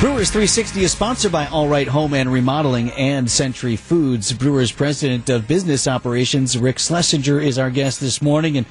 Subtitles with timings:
[0.00, 4.32] Brewers 360 is sponsored by All Right Home and Remodeling and Century Foods.
[4.32, 8.56] Brewers President of Business Operations, Rick Schlesinger, is our guest this morning.
[8.56, 8.64] And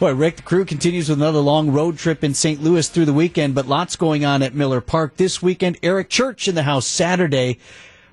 [0.00, 2.60] boy, Rick, the crew continues with another long road trip in St.
[2.60, 5.78] Louis through the weekend, but lots going on at Miller Park this weekend.
[5.80, 7.60] Eric Church in the house Saturday.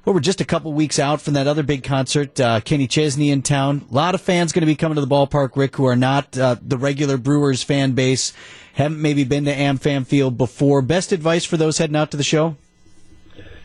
[0.04, 2.40] Well, we're just a couple weeks out from that other big concert.
[2.40, 3.86] Uh, Kenny Chesney in town.
[3.92, 6.36] A lot of fans going to be coming to the ballpark, Rick, who are not
[6.36, 8.34] uh, the regular Brewers fan base
[8.74, 10.82] haven't maybe been to AmFam Field before.
[10.82, 12.56] Best advice for those heading out to the show?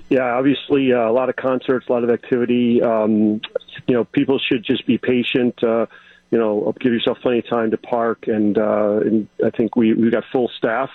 [0.09, 2.83] Yeah, obviously uh, a lot of concerts, a lot of activity.
[2.83, 3.41] Um,
[3.87, 5.63] you know, people should just be patient.
[5.63, 5.87] Uh,
[6.31, 9.95] you know, give yourself plenty of time to park, and, uh, and I think we
[9.95, 10.91] we got full staff.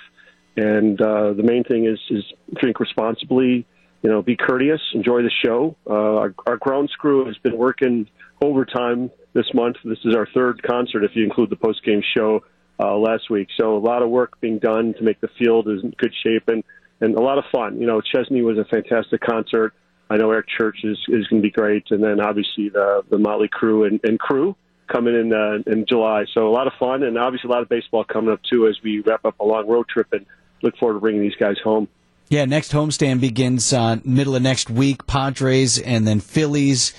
[0.58, 2.24] And uh, the main thing is is
[2.56, 3.66] drink responsibly.
[4.02, 5.76] You know, be courteous, enjoy the show.
[5.88, 8.08] Uh, our, our grounds crew has been working
[8.42, 9.78] overtime this month.
[9.84, 12.44] This is our third concert, if you include the post game show
[12.80, 13.50] uh, last week.
[13.60, 16.48] So a lot of work being done to make the field is in good shape
[16.48, 16.64] and
[17.00, 17.82] and a lot of fun.
[17.82, 19.74] You know, Chesney was a fantastic concert.
[20.10, 23.18] I know Eric Church is is going to be great, and then obviously the the
[23.18, 24.56] Mötley Crüe and, and crew
[24.92, 26.26] coming in uh, in July.
[26.34, 28.78] So a lot of fun, and obviously a lot of baseball coming up too as
[28.84, 30.26] we wrap up a long road trip and
[30.62, 31.88] look forward to bringing these guys home.
[32.32, 35.06] Yeah, next homestand begins uh, middle of next week.
[35.06, 36.94] Padres and then Phillies.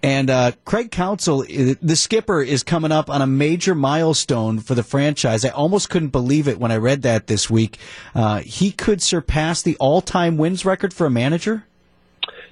[0.00, 4.84] And uh, Craig Counsell, the skipper, is coming up on a major milestone for the
[4.84, 5.44] franchise.
[5.44, 7.78] I almost couldn't believe it when I read that this week.
[8.14, 11.64] Uh, he could surpass the all-time wins record for a manager.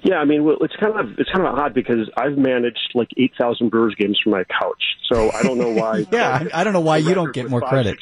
[0.03, 3.07] Yeah, I mean, well, it's kind of it's kind of odd because I've managed like
[3.15, 6.05] eight thousand Brewers games from my couch, so I don't know why.
[6.11, 7.97] yeah, I, I don't know why you don't get more credit.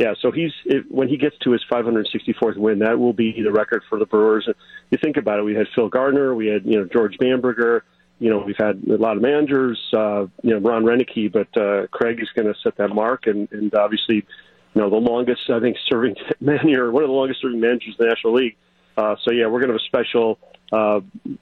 [0.00, 3.52] Yeah, so he's it, when he gets to his 564th win, that will be the
[3.52, 4.48] record for the Brewers.
[4.90, 5.42] You think about it.
[5.42, 7.84] We had Phil Garner, we had you know George Bamberger,
[8.18, 11.86] you know, we've had a lot of managers, uh, you know, Ron Roenicke, but uh,
[11.88, 15.60] Craig is going to set that mark, and, and obviously, you know, the longest I
[15.60, 18.56] think serving manager, one of the longest serving managers in the National League.
[18.96, 20.38] Uh, so yeah, we're going to have a special
[20.72, 21.00] uh,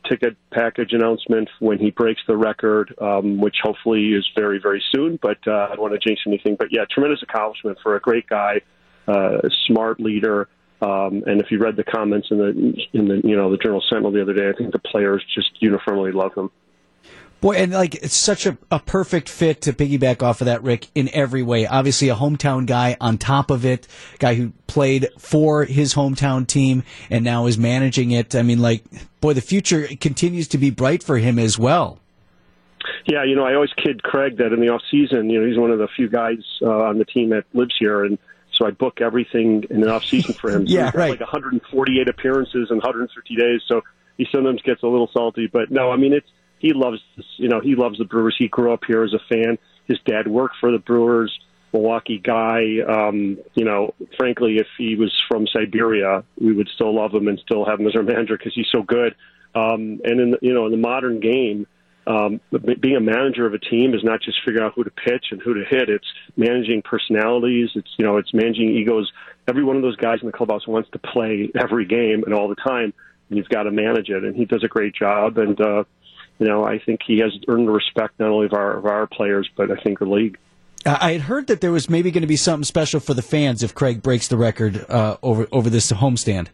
[0.08, 5.18] ticket package announcement when he breaks the record, um, which hopefully is very very soon.
[5.20, 6.56] But uh, I don't want to jinx anything.
[6.58, 8.60] But yeah, tremendous accomplishment for a great guy,
[9.06, 10.48] uh, smart leader.
[10.80, 13.82] Um, and if you read the comments in the in the you know the Journal
[13.88, 16.50] Sentinel the other day, I think the players just uniformly love him.
[17.40, 20.88] Boy, and like it's such a, a perfect fit to piggyback off of that, Rick,
[20.94, 21.66] in every way.
[21.66, 23.86] Obviously, a hometown guy on top of it,
[24.18, 28.34] guy who played for his hometown team and now is managing it.
[28.34, 28.82] I mean, like,
[29.20, 32.00] boy, the future continues to be bright for him as well.
[33.06, 35.58] Yeah, you know, I always kid Craig that in the off season, you know, he's
[35.58, 38.18] one of the few guys uh, on the team that lives here, and
[38.52, 40.66] so I book everything in the off season for him.
[40.66, 41.10] So yeah, right.
[41.10, 43.82] Like 148 appearances in 150 days, so
[44.16, 45.46] he sometimes gets a little salty.
[45.46, 46.28] But no, I mean, it's
[46.58, 47.00] he loves
[47.36, 48.36] you know he loves the Brewers.
[48.38, 49.58] He grew up here as a fan.
[49.86, 51.36] His dad worked for the Brewers.
[51.72, 52.78] Milwaukee guy.
[52.88, 57.38] Um, you know, frankly, if he was from Siberia, we would still love him and
[57.40, 59.14] still have him as our manager because he's so good.
[59.54, 61.66] Um, and in you know in the modern game,
[62.06, 62.40] um,
[62.80, 65.42] being a manager of a team is not just figuring out who to pitch and
[65.42, 65.88] who to hit.
[65.88, 67.70] It's managing personalities.
[67.74, 69.10] It's you know it's managing egos.
[69.46, 72.48] Every one of those guys in the clubhouse wants to play every game and all
[72.48, 72.92] the time.
[73.28, 75.36] And you've got to manage it, and he does a great job.
[75.36, 75.84] And uh,
[76.38, 79.06] you know, I think he has earned the respect not only of our of our
[79.06, 80.38] players, but I think the league.
[80.86, 83.62] I had heard that there was maybe going to be something special for the fans
[83.62, 86.48] if Craig breaks the record uh, over over this homestand.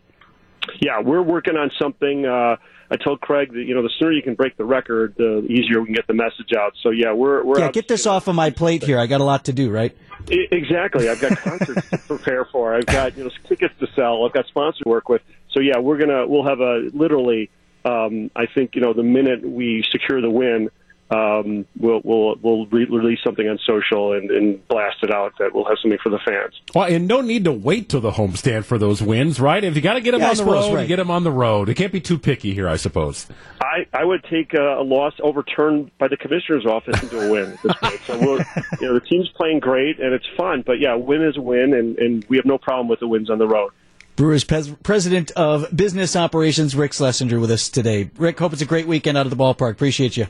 [0.81, 2.25] Yeah, we're working on something.
[2.25, 2.57] Uh,
[2.91, 5.81] I told Craig that you know the sooner you can break the record, the easier
[5.81, 6.73] we can get the message out.
[6.83, 7.71] So yeah, we're we're yeah.
[7.71, 8.99] Get this off of my plate here.
[8.99, 9.97] I got a lot to do, right?
[10.29, 11.09] Exactly.
[11.09, 12.75] I've got concerts to prepare for.
[12.75, 14.25] I've got you know tickets to sell.
[14.25, 15.23] I've got sponsors to work with.
[15.53, 17.51] So yeah, we're gonna we'll have a literally
[17.85, 20.71] um, I think you know the minute we secure the win,
[21.11, 25.55] um, we'll we'll we'll re- release something on social and, and blast it out that
[25.55, 26.55] we'll have something for the fans.
[26.75, 29.63] Well, and no need to wait till the homestand for those wins, right?
[29.63, 30.89] If you got to get them yeah, on the road, right.
[30.89, 31.69] get them on the road.
[31.69, 33.27] It can't be too picky here, I suppose.
[33.61, 37.53] I, I would take a, a loss overturned by the commissioner's office into a win
[37.53, 38.01] at this point.
[38.07, 38.39] So we're,
[38.81, 41.75] you know, the team's playing great and it's fun, but yeah, win is a win,
[41.75, 43.73] and, and we have no problem with the wins on the road.
[44.17, 48.11] Brewers pres- president of business operations, Rick Schlesinger, with us today.
[48.17, 49.73] Rick, hope it's a great weekend out of the ballpark.
[49.73, 50.27] Appreciate you.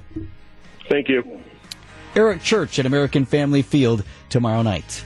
[0.88, 1.40] Thank you.
[2.16, 5.04] Eric Church at American Family Field tomorrow night.